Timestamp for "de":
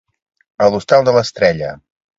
1.11-1.15